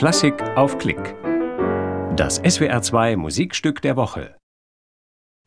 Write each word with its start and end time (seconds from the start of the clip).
Klassik 0.00 0.40
auf 0.56 0.78
Klick. 0.78 1.14
Das 2.16 2.42
SWR2 2.42 3.18
Musikstück 3.18 3.82
der 3.82 3.96
Woche. 3.96 4.34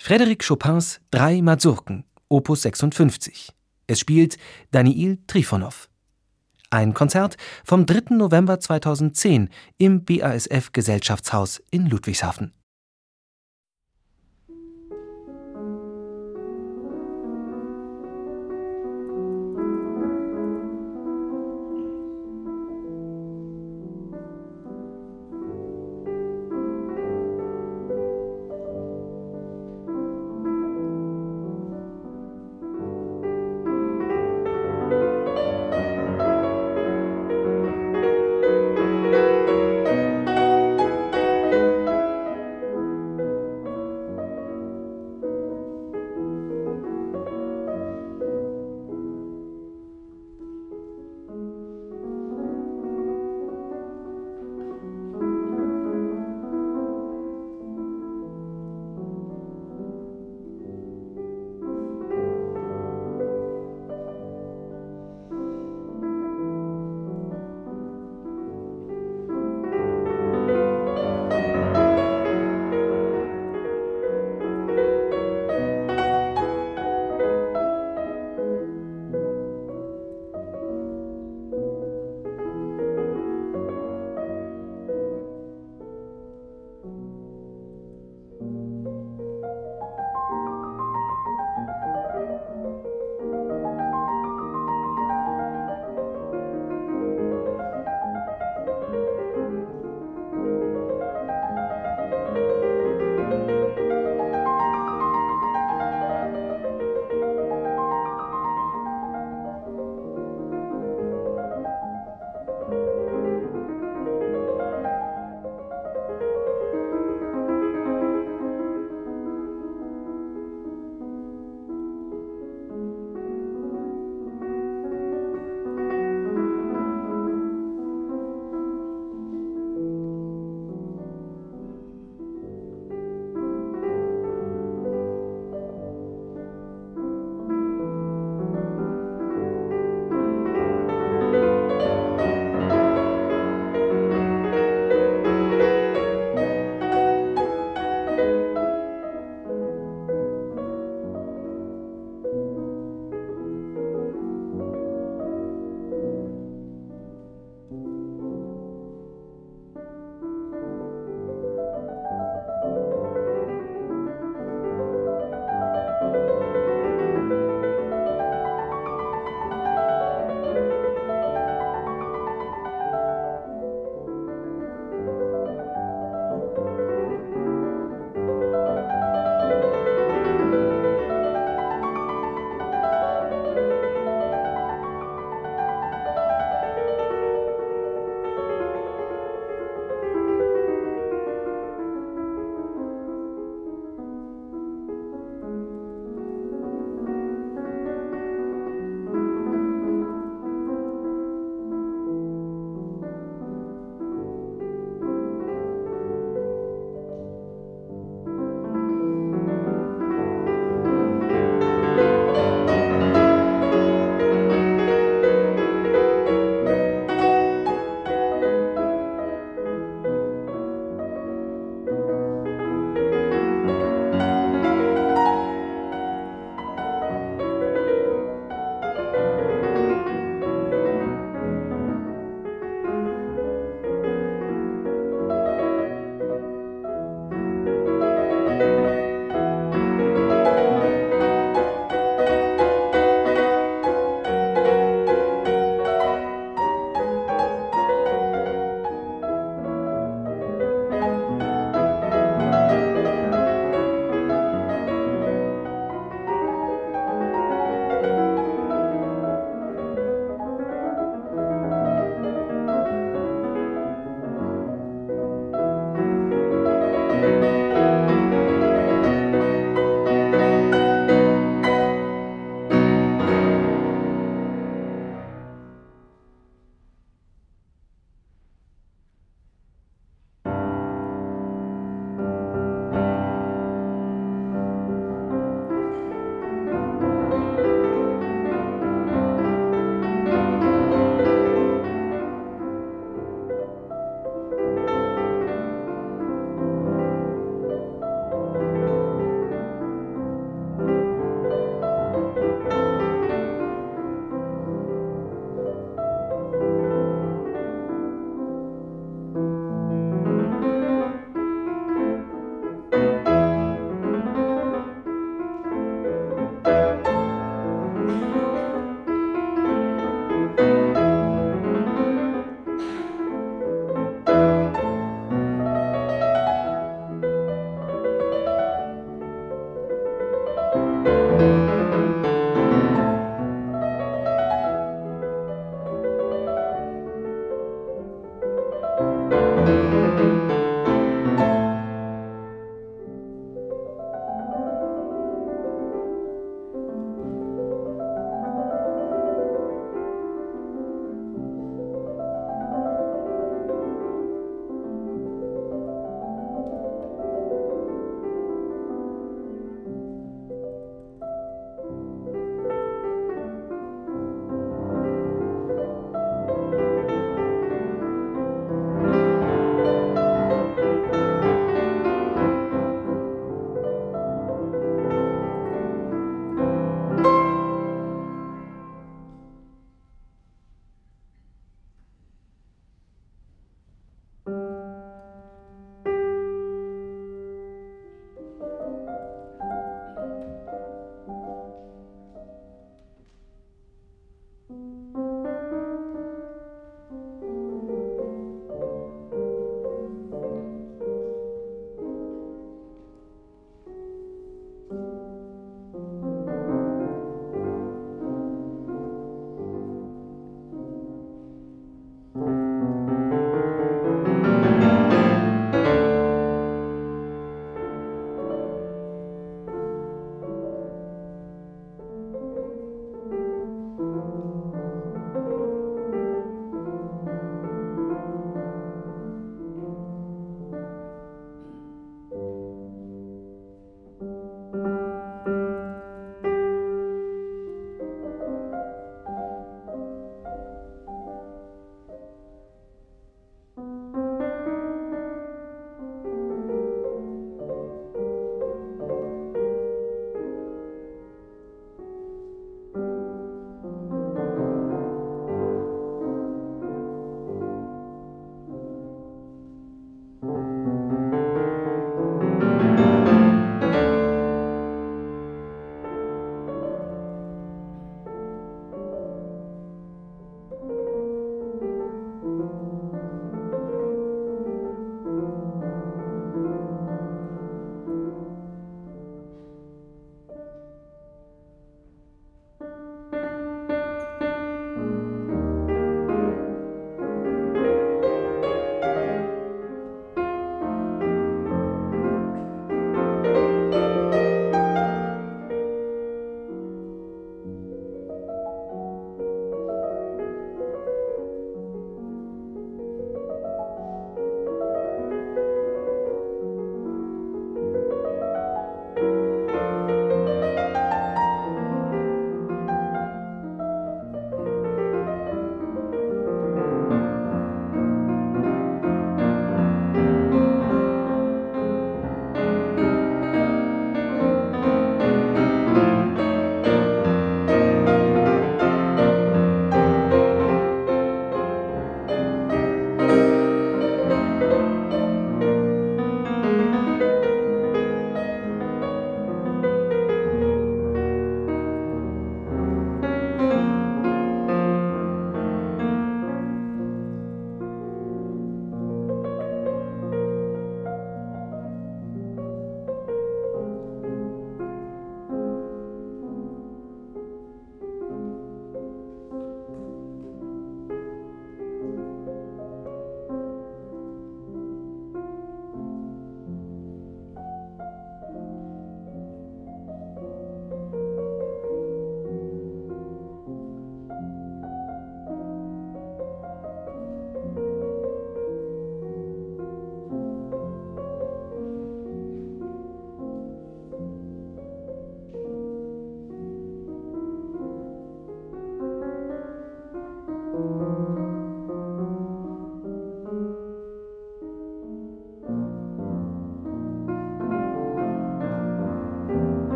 Frédéric 0.00 0.46
Chopins 0.46 1.00
Drei 1.10 1.42
Mazurken, 1.42 2.04
Opus 2.28 2.62
56. 2.62 3.52
Es 3.88 3.98
spielt 3.98 4.38
Daniil 4.70 5.18
Trifonow. 5.26 5.88
Ein 6.70 6.94
Konzert 6.94 7.36
vom 7.64 7.86
3. 7.86 8.14
November 8.14 8.60
2010 8.60 9.48
im 9.78 10.04
BASF 10.04 10.70
Gesellschaftshaus 10.70 11.60
in 11.72 11.86
Ludwigshafen. 11.86 12.52